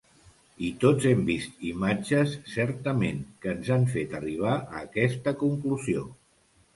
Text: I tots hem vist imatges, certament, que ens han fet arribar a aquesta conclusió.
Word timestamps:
I 0.67 0.69
tots 0.83 1.03
hem 1.09 1.19
vist 1.25 1.59
imatges, 1.71 2.33
certament, 2.53 3.19
que 3.43 3.51
ens 3.57 3.69
han 3.75 3.85
fet 3.97 4.15
arribar 4.21 4.55
a 4.57 4.81
aquesta 4.81 5.35
conclusió. 5.43 6.03